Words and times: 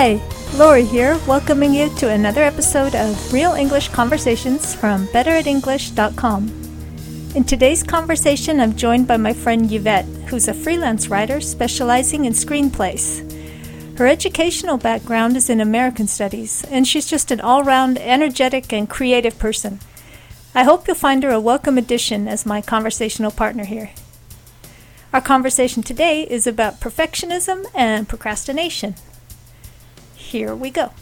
Hi, 0.00 0.22
Lori 0.54 0.84
here, 0.84 1.18
welcoming 1.26 1.74
you 1.74 1.92
to 1.96 2.08
another 2.08 2.44
episode 2.44 2.94
of 2.94 3.32
Real 3.32 3.54
English 3.54 3.88
Conversations 3.88 4.72
from 4.72 5.08
BetterAtEnglish.com. 5.08 7.32
In 7.34 7.42
today's 7.42 7.82
conversation, 7.82 8.60
I'm 8.60 8.76
joined 8.76 9.08
by 9.08 9.16
my 9.16 9.32
friend 9.32 9.72
Yvette, 9.72 10.04
who's 10.28 10.46
a 10.46 10.54
freelance 10.54 11.08
writer 11.08 11.40
specializing 11.40 12.26
in 12.26 12.32
screenplays. 12.32 13.28
Her 13.98 14.06
educational 14.06 14.76
background 14.76 15.36
is 15.36 15.50
in 15.50 15.60
American 15.60 16.06
Studies, 16.06 16.64
and 16.70 16.86
she's 16.86 17.10
just 17.10 17.32
an 17.32 17.40
all 17.40 17.64
round 17.64 17.98
energetic 17.98 18.72
and 18.72 18.88
creative 18.88 19.36
person. 19.36 19.80
I 20.54 20.62
hope 20.62 20.86
you'll 20.86 20.94
find 20.94 21.24
her 21.24 21.30
a 21.30 21.40
welcome 21.40 21.76
addition 21.76 22.28
as 22.28 22.46
my 22.46 22.62
conversational 22.62 23.32
partner 23.32 23.64
here. 23.64 23.90
Our 25.12 25.20
conversation 25.20 25.82
today 25.82 26.22
is 26.22 26.46
about 26.46 26.78
perfectionism 26.78 27.64
and 27.74 28.08
procrastination. 28.08 28.94
Here 30.28 30.54
we 30.54 30.68
go. 30.68 30.92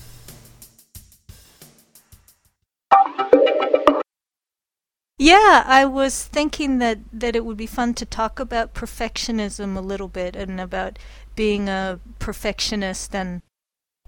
Yeah, 5.18 5.64
I 5.66 5.84
was 5.84 6.22
thinking 6.22 6.78
that, 6.78 7.00
that 7.12 7.34
it 7.34 7.44
would 7.44 7.56
be 7.56 7.66
fun 7.66 7.94
to 7.94 8.04
talk 8.06 8.38
about 8.38 8.72
perfectionism 8.72 9.76
a 9.76 9.80
little 9.80 10.06
bit 10.06 10.36
and 10.36 10.60
about 10.60 11.00
being 11.34 11.68
a 11.68 11.98
perfectionist 12.20 13.16
and 13.16 13.42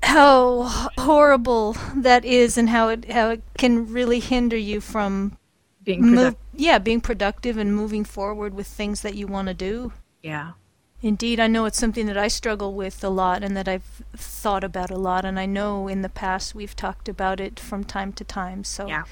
how 0.04 0.90
horrible 0.98 1.74
that 1.96 2.24
is 2.24 2.56
and 2.56 2.68
how 2.68 2.88
it 2.88 3.10
how 3.10 3.30
it 3.30 3.42
can 3.58 3.92
really 3.92 4.20
hinder 4.20 4.56
you 4.56 4.80
from 4.80 5.36
being 5.82 6.04
productive. 6.04 6.40
yeah, 6.54 6.78
being 6.78 7.00
productive 7.00 7.56
and 7.56 7.74
moving 7.74 8.04
forward 8.04 8.54
with 8.54 8.68
things 8.68 9.00
that 9.00 9.16
you 9.16 9.26
want 9.26 9.48
to 9.48 9.54
do. 9.54 9.92
Yeah. 10.22 10.52
Indeed, 11.00 11.38
I 11.38 11.46
know 11.46 11.64
it's 11.64 11.78
something 11.78 12.06
that 12.06 12.16
I 12.16 12.26
struggle 12.26 12.74
with 12.74 13.04
a 13.04 13.08
lot 13.08 13.44
and 13.44 13.56
that 13.56 13.68
I've 13.68 14.02
thought 14.16 14.64
about 14.64 14.90
a 14.90 14.96
lot 14.96 15.24
and 15.24 15.38
I 15.38 15.46
know 15.46 15.86
in 15.86 16.02
the 16.02 16.08
past 16.08 16.54
we've 16.54 16.74
talked 16.74 17.08
about 17.08 17.38
it 17.40 17.60
from 17.60 17.84
time 17.84 18.12
to 18.14 18.24
time. 18.24 18.64
So 18.64 18.86
Yeah. 18.86 19.04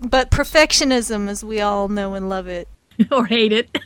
But 0.00 0.30
perfectionism 0.30 1.28
as 1.28 1.44
we 1.44 1.60
all 1.60 1.88
know 1.88 2.14
and 2.14 2.28
love 2.28 2.48
it. 2.48 2.68
or 3.12 3.26
hate 3.26 3.52
it. 3.52 3.78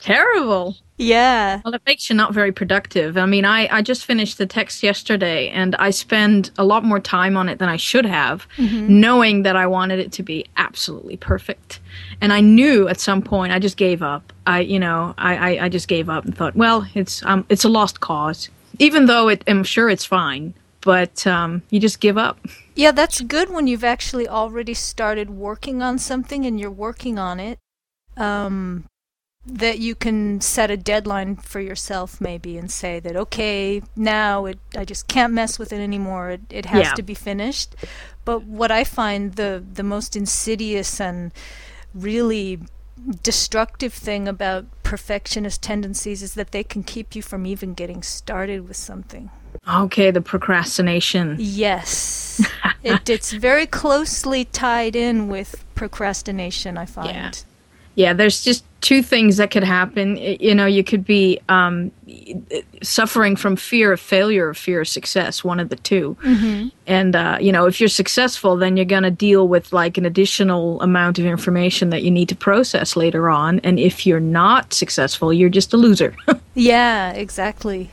Terrible. 0.00 0.76
Yeah. 0.96 1.60
Well, 1.64 1.74
it 1.74 1.82
makes 1.86 2.10
you 2.10 2.16
not 2.16 2.34
very 2.34 2.52
productive. 2.52 3.16
I 3.16 3.24
mean, 3.24 3.46
I, 3.46 3.68
I 3.74 3.80
just 3.80 4.04
finished 4.04 4.36
the 4.36 4.46
text 4.46 4.82
yesterday 4.82 5.48
and 5.48 5.74
I 5.76 5.90
spend 5.90 6.50
a 6.58 6.64
lot 6.64 6.84
more 6.84 7.00
time 7.00 7.38
on 7.38 7.48
it 7.48 7.58
than 7.58 7.70
I 7.70 7.76
should 7.76 8.04
have, 8.04 8.46
knowing 8.58 9.42
that 9.44 9.56
I 9.56 9.66
wanted 9.66 9.98
it 9.98 10.12
to 10.12 10.22
be 10.22 10.44
absolutely 10.58 11.16
perfect. 11.16 11.80
And 12.20 12.32
I 12.34 12.40
knew 12.40 12.86
at 12.86 13.00
some 13.00 13.22
point 13.22 13.52
I 13.52 13.58
just 13.58 13.78
gave 13.78 14.02
up. 14.02 14.32
I, 14.46 14.60
you 14.60 14.78
know, 14.78 15.14
I, 15.16 15.36
I, 15.36 15.64
I 15.64 15.68
just 15.70 15.88
gave 15.88 16.10
up 16.10 16.26
and 16.26 16.36
thought, 16.36 16.54
well, 16.54 16.86
it's 16.94 17.24
um, 17.24 17.46
it's 17.48 17.64
a 17.64 17.68
lost 17.68 18.00
cause. 18.00 18.50
Even 18.78 19.06
though 19.06 19.28
it, 19.28 19.42
I'm 19.46 19.64
sure 19.64 19.88
it's 19.88 20.04
fine, 20.04 20.52
but 20.82 21.26
um, 21.26 21.62
you 21.70 21.80
just 21.80 22.00
give 22.00 22.18
up. 22.18 22.38
Yeah, 22.74 22.92
that's 22.92 23.20
good 23.22 23.50
when 23.50 23.66
you've 23.66 23.84
actually 23.84 24.28
already 24.28 24.74
started 24.74 25.30
working 25.30 25.82
on 25.82 25.98
something 25.98 26.44
and 26.44 26.60
you're 26.60 26.70
working 26.70 27.18
on 27.18 27.40
it. 27.40 27.58
Um, 28.16 28.84
that 29.46 29.78
you 29.78 29.94
can 29.94 30.40
set 30.40 30.70
a 30.70 30.76
deadline 30.76 31.34
for 31.36 31.60
yourself 31.60 32.20
maybe 32.20 32.58
and 32.58 32.70
say 32.70 33.00
that 33.00 33.16
okay 33.16 33.82
now 33.96 34.44
it 34.44 34.58
I 34.76 34.84
just 34.84 35.08
can't 35.08 35.32
mess 35.32 35.58
with 35.58 35.72
it 35.72 35.80
anymore 35.80 36.30
it, 36.30 36.40
it 36.50 36.66
has 36.66 36.88
Yeah. 36.88 36.92
to 36.94 37.02
be 37.02 37.14
finished 37.14 37.74
but 38.24 38.42
what 38.44 38.70
I 38.70 38.84
find 38.84 39.34
the 39.36 39.64
the 39.72 39.82
most 39.82 40.14
insidious 40.14 41.00
and 41.00 41.32
really 41.94 42.58
destructive 43.22 43.94
thing 43.94 44.28
about 44.28 44.66
perfectionist 44.82 45.62
tendencies 45.62 46.22
is 46.22 46.34
that 46.34 46.50
they 46.52 46.62
can 46.62 46.82
keep 46.82 47.16
you 47.16 47.22
from 47.22 47.46
even 47.46 47.72
getting 47.72 48.02
started 48.02 48.68
with 48.68 48.76
something 48.76 49.30
Okay, 49.68 50.12
the 50.12 50.20
procrastination. 50.20 51.36
Yes. 51.38 52.40
it, 52.84 53.10
it's 53.10 53.32
very 53.32 53.66
closely 53.66 54.44
tied 54.44 54.94
in 54.94 55.26
with 55.26 55.64
procrastination, 55.74 56.78
I 56.78 56.86
find. 56.86 57.08
Yeah. 57.08 57.30
Yeah, 57.96 58.12
there's 58.12 58.42
just 58.44 58.64
two 58.80 59.02
things 59.02 59.36
that 59.36 59.50
could 59.50 59.64
happen. 59.64 60.16
You 60.16 60.54
know, 60.54 60.66
you 60.66 60.82
could 60.82 61.04
be 61.04 61.38
um, 61.48 61.90
suffering 62.82 63.36
from 63.36 63.56
fear 63.56 63.92
of 63.92 64.00
failure 64.00 64.48
or 64.48 64.54
fear 64.54 64.80
of 64.80 64.88
success, 64.88 65.44
one 65.44 65.60
of 65.60 65.68
the 65.68 65.76
2 65.76 66.16
Mm-hmm. 66.20 66.68
And, 66.86 67.14
uh, 67.14 67.38
you 67.40 67.52
know, 67.52 67.66
if 67.66 67.80
you're 67.80 67.88
successful, 67.88 68.56
then 68.56 68.76
you're 68.76 68.84
going 68.86 69.02
to 69.04 69.10
deal 69.10 69.46
with 69.46 69.72
like 69.72 69.96
an 69.98 70.04
additional 70.04 70.80
amount 70.80 71.18
of 71.18 71.24
information 71.26 71.90
that 71.90 72.02
you 72.02 72.10
need 72.10 72.28
to 72.30 72.34
process 72.36 72.96
later 72.96 73.28
on. 73.28 73.60
And 73.60 73.78
if 73.78 74.06
you're 74.06 74.18
not 74.20 74.72
successful, 74.72 75.32
you're 75.32 75.50
just 75.50 75.72
a 75.72 75.76
loser. 75.76 76.14
Yeah, 76.54 77.12
exactly. 77.12 77.90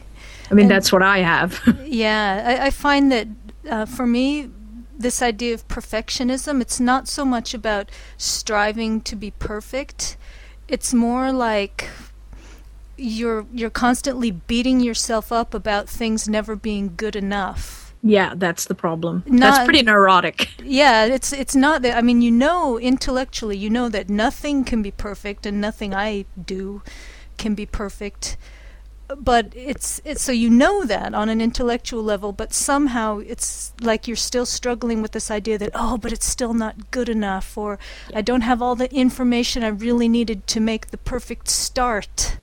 I 0.50 0.56
mean, 0.56 0.64
And- 0.64 0.72
that's 0.72 0.92
what 0.92 1.04
I 1.04 1.20
have. 1.20 1.62
Yeah, 1.86 2.44
I, 2.60 2.68
I 2.68 2.70
find 2.72 3.12
that 3.12 3.28
uh, 3.70 3.86
for 3.86 4.08
me, 4.08 4.50
this 4.98 5.22
idea 5.22 5.54
of 5.54 5.68
perfectionism, 5.68 6.60
it's 6.60 6.80
not 6.80 7.08
so 7.08 7.24
much 7.24 7.54
about 7.54 7.92
striving 8.18 9.00
to 9.02 9.16
be 9.16 9.32
perfect. 9.32 10.18
It's 10.68 10.94
more 10.94 11.32
like 11.32 11.90
you're 12.98 13.46
you're 13.54 13.70
constantly 13.70 14.32
beating 14.32 14.80
yourself 14.80 15.32
up 15.32 15.54
about 15.54 15.88
things 15.88 16.28
never 16.28 16.56
being 16.56 16.94
good 16.98 17.16
enough. 17.16 17.94
yeah, 18.04 18.34
that's 18.36 18.66
the 18.66 18.76
problem. 18.76 19.24
Not- 19.26 19.40
that's 19.40 19.66
pretty 19.66 19.84
neurotic. 19.84 20.50
Yeah, 20.64 21.06
it's 21.06 21.32
it's 21.34 21.56
not 21.56 21.82
that. 21.84 21.98
I 21.98 22.02
mean, 22.02 22.22
you 22.22 22.32
know, 22.32 22.78
intellectually, 22.80 23.58
you 23.58 23.70
know 23.70 23.90
that 23.90 24.10
nothing 24.10 24.64
can 24.66 24.82
be 24.82 24.92
perfect, 24.92 25.46
and 25.46 25.62
nothing 25.62 25.94
I 25.94 26.26
do 26.46 26.82
can 27.38 27.56
be 27.56 27.66
perfect. 27.66 28.38
But 29.16 29.54
it's 29.56 30.02
it's 30.04 30.22
so 30.22 30.34
you 30.34 30.50
know 30.50 30.84
that 30.84 31.14
on 31.14 31.30
an 31.30 31.40
intellectual 31.40 32.04
level, 32.04 32.34
but 32.34 32.54
somehow 32.54 33.20
it's 33.20 33.72
like 33.82 34.06
you're 34.08 34.18
still 34.18 34.46
struggling 34.46 35.02
with 35.02 35.12
this 35.14 35.32
idea 35.32 35.58
that 35.58 35.72
oh, 35.74 35.98
but 35.98 36.12
it's 36.12 36.26
still 36.26 36.54
not 36.54 36.92
good 36.92 37.08
enough, 37.08 37.58
or 37.58 37.80
I 38.14 38.22
don't 38.22 38.42
have 38.42 38.62
all 38.62 38.76
the 38.76 38.94
information 38.94 39.64
I 39.64 39.70
really 39.70 40.10
needed 40.10 40.46
to 40.48 40.60
make 40.60 40.88
the 40.88 40.98
perfect 40.98 41.48
start. 41.48 42.40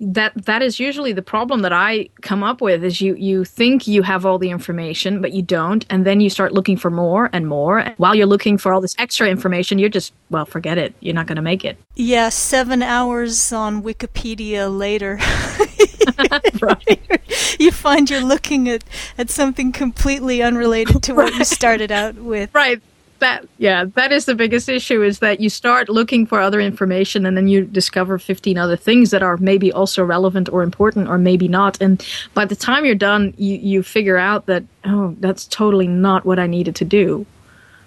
That 0.00 0.32
that 0.44 0.60
is 0.60 0.80
usually 0.80 1.12
the 1.12 1.22
problem 1.22 1.62
that 1.62 1.72
I 1.72 2.08
come 2.20 2.42
up 2.42 2.60
with 2.60 2.82
is 2.82 3.00
you 3.00 3.14
you 3.14 3.44
think 3.44 3.86
you 3.86 4.02
have 4.02 4.26
all 4.26 4.38
the 4.38 4.50
information 4.50 5.22
but 5.22 5.32
you 5.32 5.42
don't 5.42 5.86
and 5.88 6.04
then 6.04 6.20
you 6.20 6.28
start 6.28 6.52
looking 6.52 6.76
for 6.76 6.90
more 6.90 7.30
and 7.32 7.46
more 7.46 7.78
and 7.78 7.94
while 7.96 8.14
you're 8.14 8.26
looking 8.26 8.58
for 8.58 8.72
all 8.72 8.80
this 8.80 8.96
extra 8.98 9.28
information 9.28 9.78
you're 9.78 9.88
just 9.88 10.12
well 10.30 10.44
forget 10.44 10.78
it. 10.78 10.94
You're 11.00 11.14
not 11.14 11.26
going 11.26 11.36
to 11.36 11.42
make 11.42 11.64
it. 11.64 11.78
Yeah, 11.94 12.28
seven 12.28 12.82
hours 12.82 13.52
on 13.52 13.82
Wikipedia 13.82 14.76
later. 14.76 15.18
you 17.58 17.70
find 17.70 18.10
you're 18.10 18.20
looking 18.20 18.68
at, 18.68 18.84
at 19.16 19.30
something 19.30 19.72
completely 19.72 20.42
unrelated 20.42 21.02
to 21.04 21.14
what 21.14 21.32
you 21.34 21.44
started 21.44 21.92
out 21.92 22.16
with. 22.16 22.54
right 22.54 22.82
that 23.24 23.48
yeah 23.58 23.86
that 23.94 24.12
is 24.12 24.26
the 24.26 24.34
biggest 24.34 24.68
issue 24.68 25.02
is 25.02 25.18
that 25.18 25.40
you 25.40 25.48
start 25.48 25.88
looking 25.88 26.26
for 26.26 26.40
other 26.40 26.60
information 26.60 27.24
and 27.26 27.36
then 27.36 27.48
you 27.48 27.64
discover 27.64 28.18
15 28.18 28.58
other 28.58 28.76
things 28.76 29.10
that 29.10 29.22
are 29.22 29.38
maybe 29.38 29.72
also 29.72 30.04
relevant 30.04 30.48
or 30.50 30.62
important 30.62 31.08
or 31.08 31.18
maybe 31.18 31.48
not. 31.48 31.80
And 31.80 32.04
by 32.34 32.44
the 32.44 32.56
time 32.56 32.84
you're 32.84 32.94
done 33.12 33.32
you 33.36 33.56
you 33.56 33.82
figure 33.82 34.18
out 34.18 34.46
that 34.46 34.62
oh 34.84 35.16
that's 35.20 35.46
totally 35.46 35.88
not 35.88 36.24
what 36.24 36.38
I 36.38 36.46
needed 36.46 36.74
to 36.76 36.84
do. 36.84 37.26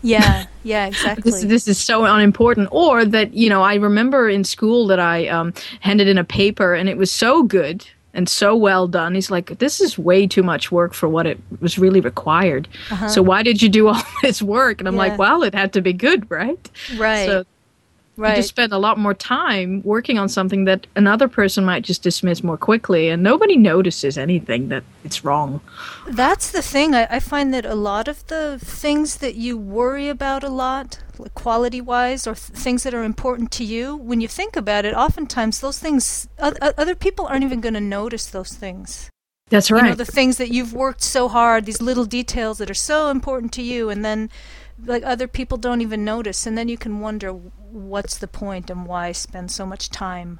Yeah, 0.02 0.46
yeah, 0.64 0.88
exactly. 0.88 1.32
this, 1.32 1.42
this 1.44 1.68
is 1.68 1.78
so 1.78 2.06
unimportant. 2.06 2.70
Or 2.72 3.06
that 3.06 3.34
you 3.34 3.50
know 3.50 3.62
i 3.62 3.76
remember 3.76 4.30
in 4.30 4.44
school 4.44 4.88
that 4.88 5.00
i 5.00 5.28
um, 5.28 5.54
handed 5.82 6.08
in 6.08 6.18
a 6.18 6.24
paper 6.24 6.74
and 6.74 6.90
it 6.90 6.98
was 6.98 7.12
so 7.12 7.44
good 7.44 7.86
and 8.18 8.28
so 8.28 8.56
well 8.56 8.88
done. 8.88 9.16
He's 9.16 9.32
like 9.32 9.60
this 9.60 9.80
is 9.80 9.98
way 9.98 10.28
too 10.28 10.44
much 10.44 10.72
work 10.72 10.94
for 10.94 11.08
what 11.08 11.26
it 11.26 11.38
was 11.62 11.78
really 11.80 12.02
required. 12.02 12.68
Uh-huh. 12.92 13.08
So 13.08 13.22
why 13.22 13.44
did 13.44 13.62
you 13.62 13.70
do 13.70 13.88
all 13.88 14.02
this 14.24 14.42
work? 14.42 14.80
And 14.82 14.88
i'm 14.90 14.96
Yeah. 14.96 15.06
like 15.08 15.18
well 15.18 15.44
it 15.44 15.54
had 15.54 15.72
to 15.74 15.82
be 15.82 15.94
good 15.94 16.30
right? 16.30 16.70
Right, 16.98 17.26
so 17.28 17.46
you 18.18 18.36
just 18.36 18.50
spend 18.50 18.74
a 18.74 18.78
lot 18.78 18.98
more 18.98 19.14
time 19.14 19.82
working 19.84 20.18
on 20.18 20.28
something 20.30 20.66
that 20.66 20.88
another 20.96 21.28
person 21.28 21.64
might 21.64 21.84
just 21.84 22.02
dismiss 22.04 22.44
more 22.44 22.58
quickly 22.58 23.10
and 23.10 23.22
nobody 23.22 23.56
notices 23.58 24.18
anything 24.18 24.70
that 24.70 24.84
it's 25.04 25.24
wrong 25.24 25.62
That's 26.10 26.52
the 26.52 26.62
thing. 26.62 26.96
I, 26.96 27.08
I 27.10 27.20
find 27.20 27.54
that 27.54 27.66
a 27.66 27.76
lot 27.76 28.08
of 28.08 28.26
the 28.28 28.58
things 28.62 29.18
that 29.18 29.36
you 29.36 29.58
worry 29.58 30.10
about 30.10 30.44
a 30.44 30.50
lot, 30.50 31.00
quality 31.34 31.82
wise, 31.82 32.26
or 32.28 32.34
th- 32.36 32.60
things 32.64 32.84
that 32.84 32.94
are 32.94 33.04
important 33.04 33.52
to 33.52 33.64
you, 33.64 33.96
when 33.96 34.22
you 34.22 34.28
think 34.28 34.56
about 34.56 34.86
it, 34.86 34.94
oftentimes 34.96 35.60
those 35.60 35.80
things, 35.80 36.28
o- 36.40 36.54
other 36.62 36.96
people 36.96 37.26
aren't 37.28 37.44
even 37.44 37.62
going 37.62 37.74
to 37.76 37.82
notice 37.82 38.26
those 38.28 38.54
things. 38.54 39.10
that's 39.50 39.70
you 39.70 39.76
right 39.78 39.90
know 39.90 39.96
the 39.96 40.06
things 40.20 40.36
that 40.38 40.52
you've 40.52 40.74
worked 40.74 41.02
so 41.02 41.28
hard 41.30 41.66
these 41.66 41.82
little 41.82 42.04
details 42.06 42.58
that 42.58 42.70
are 42.70 42.84
so 42.92 43.10
important 43.10 43.52
to 43.54 43.62
you 43.62 43.90
and 43.90 44.04
then 44.04 44.30
like 44.86 45.04
other 45.04 45.28
people 45.28 45.58
don't 45.58 45.82
even 45.82 46.04
notice 46.06 46.46
and 46.46 46.58
then 46.58 46.70
you 46.70 46.78
can 46.78 47.00
wonder 47.00 47.32
what's 47.32 48.18
the 48.18 48.28
point 48.28 48.70
and 48.70 48.86
why 48.86 49.12
spend 49.12 49.52
so 49.52 49.66
much 49.66 49.90
time 49.90 50.40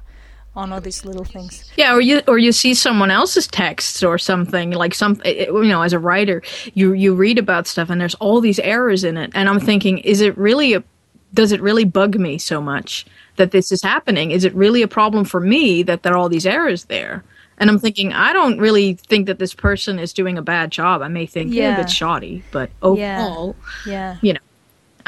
on 0.54 0.72
all 0.72 0.80
these 0.80 1.04
little 1.04 1.24
things 1.24 1.70
Yeah, 1.76 1.94
or 1.94 2.00
you 2.00 2.22
or 2.26 2.38
you 2.38 2.52
see 2.52 2.74
someone 2.74 3.10
else's 3.10 3.46
texts 3.46 4.02
or 4.02 4.18
something 4.18 4.72
like 4.72 4.94
some 4.94 5.20
eh, 5.24 5.46
you 5.46 5.64
know 5.64 5.82
as 5.82 5.92
a 5.92 5.98
writer 5.98 6.42
you 6.74 6.92
you 6.92 7.14
read 7.14 7.38
about 7.38 7.66
stuff 7.66 7.90
and 7.90 8.00
there's 8.00 8.14
all 8.16 8.40
these 8.40 8.58
errors 8.60 9.04
in 9.04 9.16
it 9.16 9.30
and 9.34 9.48
I'm 9.48 9.60
thinking 9.60 9.98
is 9.98 10.20
it 10.20 10.36
really 10.36 10.74
a 10.74 10.82
does 11.34 11.52
it 11.52 11.60
really 11.60 11.84
bug 11.84 12.18
me 12.18 12.38
so 12.38 12.60
much 12.60 13.06
that 13.36 13.50
this 13.50 13.72
is 13.72 13.82
happening? 13.82 14.30
Is 14.30 14.44
it 14.44 14.54
really 14.54 14.82
a 14.82 14.88
problem 14.88 15.24
for 15.24 15.40
me 15.40 15.82
that 15.82 16.02
there 16.02 16.14
are 16.14 16.16
all 16.16 16.28
these 16.28 16.46
errors 16.46 16.84
there? 16.86 17.24
And 17.58 17.68
I'm 17.68 17.78
thinking, 17.78 18.12
I 18.12 18.32
don't 18.32 18.58
really 18.58 18.94
think 18.94 19.26
that 19.26 19.38
this 19.38 19.54
person 19.54 19.98
is 19.98 20.12
doing 20.12 20.38
a 20.38 20.42
bad 20.42 20.70
job. 20.70 21.02
I 21.02 21.08
may 21.08 21.26
think 21.26 21.52
yeah. 21.52 21.70
they're 21.70 21.80
a 21.80 21.82
bit 21.84 21.90
shoddy, 21.90 22.42
but 22.50 22.70
overall, 22.82 23.56
yeah. 23.86 23.92
yeah. 23.92 24.16
you 24.22 24.32
know, 24.34 24.40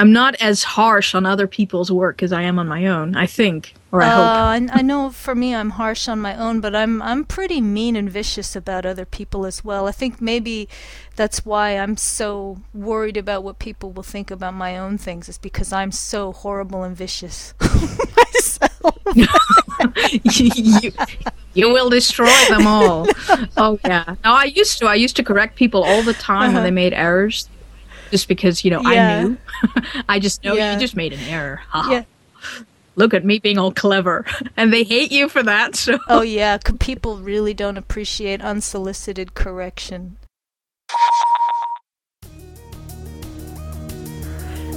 I'm 0.00 0.12
not 0.12 0.34
as 0.36 0.62
harsh 0.62 1.14
on 1.14 1.26
other 1.26 1.46
people's 1.46 1.92
work 1.92 2.22
as 2.22 2.32
I 2.32 2.40
am 2.40 2.58
on 2.58 2.66
my 2.66 2.86
own. 2.86 3.16
I 3.16 3.26
think, 3.26 3.74
or 3.92 4.02
I 4.02 4.08
uh, 4.08 4.16
hope. 4.16 4.70
I, 4.72 4.78
I 4.78 4.82
know 4.82 5.10
for 5.10 5.34
me, 5.34 5.54
I'm 5.54 5.70
harsh 5.70 6.08
on 6.08 6.18
my 6.20 6.34
own, 6.36 6.62
but 6.62 6.74
I'm 6.74 7.02
I'm 7.02 7.24
pretty 7.24 7.60
mean 7.60 7.96
and 7.96 8.08
vicious 8.08 8.56
about 8.56 8.86
other 8.86 9.04
people 9.04 9.44
as 9.44 9.62
well. 9.62 9.86
I 9.86 9.92
think 9.92 10.18
maybe 10.18 10.70
that's 11.16 11.44
why 11.44 11.72
I'm 11.76 11.98
so 11.98 12.62
worried 12.72 13.18
about 13.18 13.44
what 13.44 13.58
people 13.58 13.92
will 13.92 14.02
think 14.02 14.30
about 14.30 14.54
my 14.54 14.78
own 14.78 14.96
things. 14.96 15.28
Is 15.28 15.36
because 15.36 15.70
I'm 15.70 15.92
so 15.92 16.32
horrible 16.32 16.82
and 16.82 16.96
vicious 16.96 17.52
myself. 17.60 18.96
you, 20.22 20.92
you 21.54 21.70
will 21.70 21.90
destroy 21.90 22.30
them 22.48 22.66
all. 22.66 23.06
oh 23.56 23.78
yeah. 23.84 24.16
No, 24.24 24.32
I 24.32 24.44
used 24.44 24.78
to. 24.78 24.86
I 24.86 24.94
used 24.94 25.16
to 25.16 25.24
correct 25.24 25.56
people 25.56 25.82
all 25.82 26.02
the 26.02 26.14
time 26.14 26.50
uh-huh. 26.50 26.54
when 26.54 26.62
they 26.64 26.70
made 26.70 26.92
errors, 26.92 27.48
just 28.10 28.28
because 28.28 28.64
you 28.64 28.70
know 28.70 28.82
yeah. 28.82 29.18
I 29.18 29.22
knew. 29.22 29.36
I 30.08 30.18
just 30.18 30.44
know 30.44 30.54
yeah. 30.54 30.74
you 30.74 30.80
just 30.80 30.96
made 30.96 31.12
an 31.12 31.20
error. 31.20 31.62
Yeah. 31.74 32.04
Look 32.96 33.14
at 33.14 33.24
me 33.24 33.38
being 33.38 33.58
all 33.58 33.72
clever, 33.72 34.26
and 34.56 34.72
they 34.72 34.84
hate 34.84 35.12
you 35.12 35.28
for 35.28 35.42
that. 35.42 35.74
So. 35.74 35.98
Oh 36.08 36.22
yeah, 36.22 36.58
people 36.78 37.18
really 37.18 37.54
don't 37.54 37.76
appreciate 37.76 38.40
unsolicited 38.42 39.34
correction. 39.34 40.16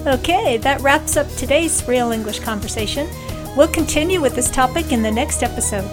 Okay, 0.05 0.57
that 0.57 0.81
wraps 0.81 1.15
up 1.15 1.29
today's 1.37 1.87
Real 1.87 2.11
English 2.11 2.39
conversation. 2.39 3.07
We'll 3.55 3.69
continue 3.69 4.19
with 4.19 4.35
this 4.35 4.51
topic 4.51 4.91
in 4.91 5.01
the 5.01 5.11
next 5.11 5.43
episode. 5.43 5.89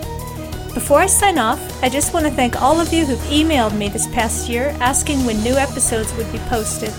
Before 0.74 1.00
I 1.00 1.06
sign 1.06 1.36
off, 1.36 1.82
I 1.82 1.88
just 1.88 2.14
want 2.14 2.26
to 2.26 2.32
thank 2.32 2.62
all 2.62 2.80
of 2.80 2.92
you 2.92 3.04
who've 3.04 3.18
emailed 3.30 3.76
me 3.76 3.88
this 3.88 4.06
past 4.08 4.48
year 4.48 4.68
asking 4.78 5.26
when 5.26 5.42
new 5.42 5.54
episodes 5.54 6.14
would 6.14 6.30
be 6.30 6.38
posted. 6.38 6.92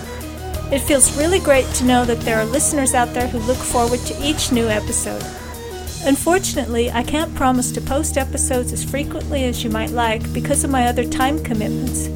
It 0.73 0.79
feels 0.79 1.17
really 1.17 1.39
great 1.39 1.65
to 1.75 1.85
know 1.85 2.03
that 2.03 2.19
there 2.21 2.37
are 2.37 2.45
listeners 2.45 2.93
out 2.93 3.13
there 3.13 3.27
who 3.27 3.39
look 3.39 3.57
forward 3.57 3.99
to 4.01 4.25
each 4.25 4.51
new 4.51 4.67
episode. 4.67 5.23
Unfortunately, 6.03 6.91
I 6.91 7.03
can't 7.03 7.33
promise 7.33 7.71
to 7.71 7.81
post 7.81 8.17
episodes 8.17 8.73
as 8.73 8.83
frequently 8.83 9.45
as 9.45 9.63
you 9.63 9.69
might 9.69 9.91
like 9.91 10.33
because 10.33 10.65
of 10.65 10.69
my 10.69 10.87
other 10.87 11.05
time 11.05 11.41
commitments, 11.41 12.07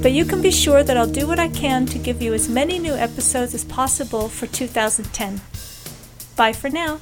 but 0.00 0.12
you 0.12 0.24
can 0.24 0.40
be 0.40 0.50
sure 0.50 0.82
that 0.82 0.96
I'll 0.96 1.06
do 1.06 1.26
what 1.26 1.38
I 1.38 1.48
can 1.48 1.84
to 1.86 1.98
give 1.98 2.22
you 2.22 2.32
as 2.32 2.48
many 2.48 2.78
new 2.78 2.94
episodes 2.94 3.52
as 3.52 3.64
possible 3.64 4.28
for 4.28 4.46
2010. 4.46 5.40
Bye 6.36 6.52
for 6.52 6.70
now. 6.70 7.00